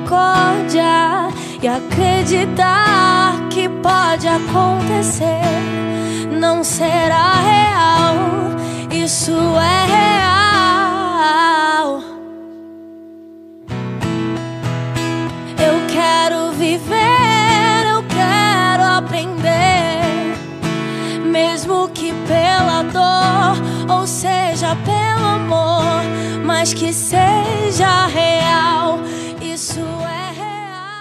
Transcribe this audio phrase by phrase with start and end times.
[0.00, 1.28] misericórdia
[1.62, 5.26] e acreditar que pode acontecer.
[6.30, 8.14] Não será real,
[8.90, 10.30] isso é real.
[15.58, 20.00] Eu quero viver, eu quero aprender,
[21.24, 23.56] mesmo que pela dor
[23.94, 26.02] ou seja pelo amor,
[26.44, 28.40] mas que seja real.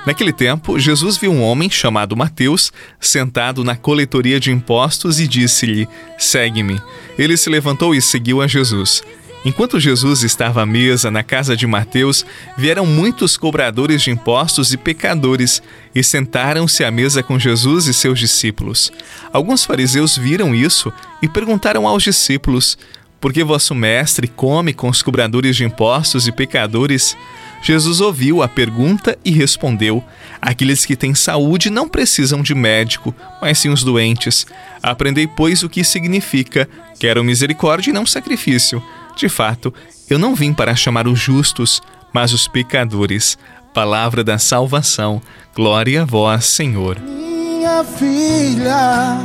[0.09, 5.87] Naquele tempo, Jesus viu um homem chamado Mateus sentado na coletoria de impostos e disse-lhe:
[6.17, 6.81] Segue-me.
[7.15, 9.03] Ele se levantou e seguiu a Jesus.
[9.45, 12.25] Enquanto Jesus estava à mesa na casa de Mateus,
[12.57, 15.61] vieram muitos cobradores de impostos e pecadores
[15.93, 18.91] e sentaram-se à mesa com Jesus e seus discípulos.
[19.31, 20.91] Alguns fariseus viram isso
[21.21, 22.79] e perguntaram aos discípulos:
[23.21, 27.15] Por que vosso mestre come com os cobradores de impostos e pecadores?
[27.61, 30.03] Jesus ouviu a pergunta e respondeu:
[30.41, 34.45] Aqueles que têm saúde não precisam de médico, mas sim os doentes.
[34.81, 36.67] Aprendei, pois, o que significa:
[36.99, 38.81] quero misericórdia e não sacrifício.
[39.15, 39.73] De fato,
[40.09, 41.81] eu não vim para chamar os justos,
[42.13, 43.37] mas os pecadores.
[43.73, 45.21] Palavra da salvação.
[45.55, 46.97] Glória a vós, Senhor.
[46.99, 49.17] Minha filha,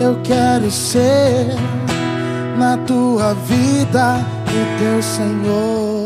[0.00, 1.46] eu quero ser
[2.58, 4.16] na tua vida
[4.46, 5.99] o teu Senhor.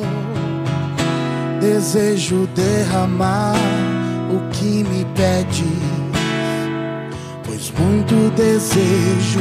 [1.64, 3.56] Desejo derramar
[4.30, 5.64] o que me pede,
[7.42, 9.40] pois muito desejo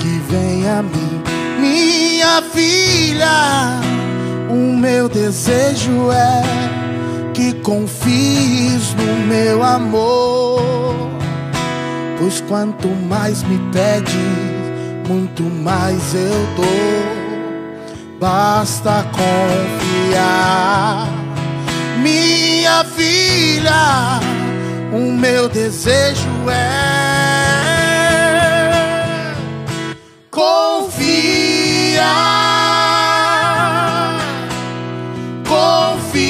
[0.00, 1.22] que venha a mim.
[1.60, 3.80] Minha filha,
[4.50, 6.42] o meu desejo é
[7.32, 10.60] que confies no meu amor.
[12.18, 14.18] Pois quanto mais me pede,
[15.08, 17.12] muito mais eu dou.
[18.18, 21.08] Basta confiar,
[21.98, 24.20] minha filha.
[24.92, 26.92] O meu desejo é
[30.30, 32.02] confiar,
[35.48, 36.22] confiar.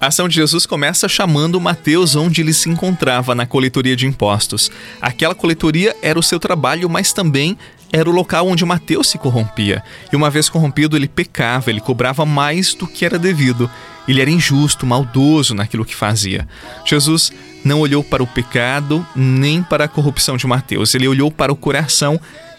[0.00, 4.70] A ação de Jesus começa chamando Mateus onde ele se encontrava, na coletoria de impostos.
[5.00, 7.58] Aquela coletoria era o seu trabalho, mas também
[7.92, 9.82] era o local onde Mateus se corrompia.
[10.12, 13.70] E uma vez corrompido, ele pecava, ele cobrava mais do que era devido.
[14.06, 16.48] Ele era injusto, maldoso naquilo que fazia.
[16.84, 17.32] Jesus
[17.64, 21.56] não olhou para o pecado nem para a corrupção de Mateus, ele olhou para o
[21.56, 22.18] coração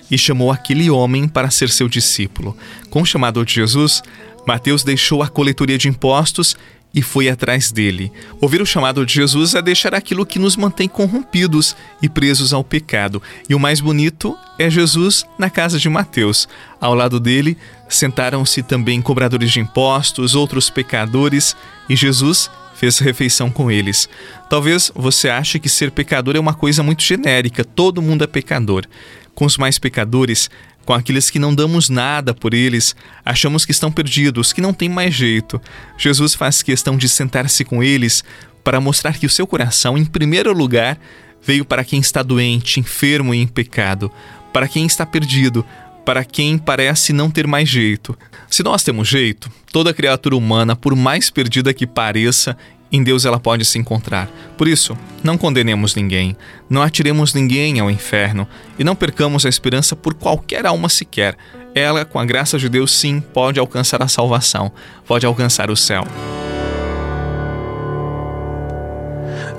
[0.09, 2.55] e chamou aquele homem para ser seu discípulo.
[2.89, 4.03] Com o chamado de Jesus,
[4.45, 6.55] Mateus deixou a coletoria de impostos
[6.93, 8.11] e foi atrás dele.
[8.39, 12.63] Ouvir o chamado de Jesus é deixar aquilo que nos mantém corrompidos e presos ao
[12.63, 13.21] pecado.
[13.49, 16.47] E o mais bonito é Jesus na casa de Mateus.
[16.79, 17.57] Ao lado dele
[17.87, 21.55] sentaram-se também cobradores de impostos, outros pecadores,
[21.89, 22.49] e Jesus
[22.81, 24.09] fez refeição com eles.
[24.49, 28.87] Talvez você ache que ser pecador é uma coisa muito genérica, todo mundo é pecador.
[29.35, 30.49] Com os mais pecadores,
[30.83, 34.89] com aqueles que não damos nada por eles, achamos que estão perdidos, que não tem
[34.89, 35.61] mais jeito.
[35.95, 38.23] Jesus faz questão de sentar-se com eles
[38.63, 40.97] para mostrar que o seu coração, em primeiro lugar,
[41.39, 44.11] veio para quem está doente, enfermo e em pecado,
[44.51, 45.63] para quem está perdido,
[46.05, 48.17] para quem parece não ter mais jeito.
[48.49, 52.57] Se nós temos jeito, toda criatura humana, por mais perdida que pareça,
[52.91, 54.29] em Deus ela pode se encontrar.
[54.57, 56.35] Por isso, não condenemos ninguém,
[56.69, 58.47] não atiremos ninguém ao inferno
[58.77, 61.37] e não percamos a esperança por qualquer alma sequer.
[61.73, 64.71] Ela, com a graça de Deus, sim, pode alcançar a salvação,
[65.07, 66.03] pode alcançar o céu.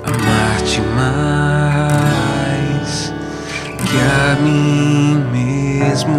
[0.05, 1.52] Amar-te mais
[5.93, 6.17] mesmo.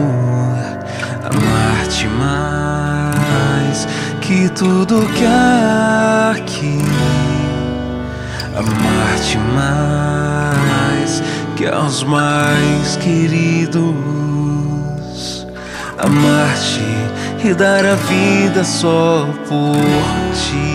[1.24, 3.88] Amar-te mais
[4.20, 6.78] que tudo que há aqui.
[8.56, 11.22] Amar-te mais
[11.56, 13.96] que aos mais queridos.
[15.98, 16.94] Amar-te
[17.44, 19.74] e dar a vida só por
[20.34, 20.73] ti.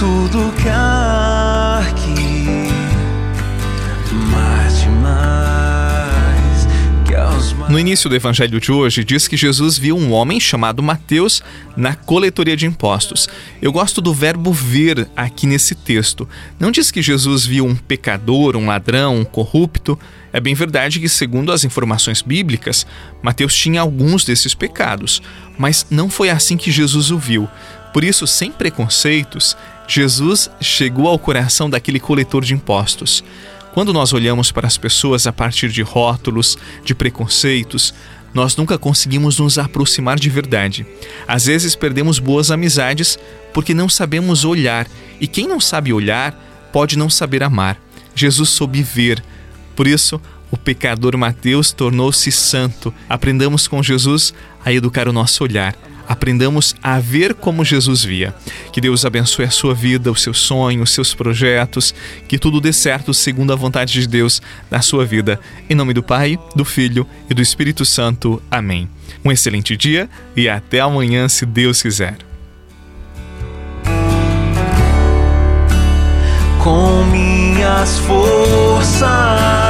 [0.00, 2.70] Tudo que há aqui,
[4.10, 6.66] amar-te mais
[7.06, 10.82] que aos No início do evangelho de hoje, diz que Jesus viu um homem chamado
[10.82, 11.42] Mateus
[11.76, 13.28] na coletoria de impostos.
[13.60, 16.26] Eu gosto do verbo ver aqui nesse texto.
[16.58, 19.98] Não diz que Jesus viu um pecador, um ladrão, um corrupto.
[20.32, 22.86] É bem verdade que, segundo as informações bíblicas,
[23.22, 25.20] Mateus tinha alguns desses pecados,
[25.58, 27.46] mas não foi assim que Jesus o viu.
[27.92, 29.56] Por isso, sem preconceitos,
[29.90, 33.24] Jesus chegou ao coração daquele coletor de impostos.
[33.74, 37.92] Quando nós olhamos para as pessoas a partir de rótulos, de preconceitos,
[38.32, 40.86] nós nunca conseguimos nos aproximar de verdade.
[41.26, 43.18] Às vezes perdemos boas amizades
[43.52, 44.86] porque não sabemos olhar,
[45.20, 46.40] e quem não sabe olhar
[46.72, 47.76] pode não saber amar.
[48.14, 49.20] Jesus soube ver.
[49.74, 50.20] Por isso,
[50.52, 52.94] o pecador Mateus tornou-se santo.
[53.08, 54.32] Aprendamos com Jesus
[54.64, 55.74] a educar o nosso olhar
[56.10, 58.34] aprendamos a ver como Jesus via.
[58.72, 61.94] Que Deus abençoe a sua vida, os seus sonhos, os seus projetos,
[62.26, 65.38] que tudo dê certo segundo a vontade de Deus na sua vida.
[65.68, 68.42] Em nome do Pai, do Filho e do Espírito Santo.
[68.50, 68.90] Amém.
[69.24, 72.16] Um excelente dia e até amanhã, se Deus quiser.
[76.58, 79.69] Com minhas forças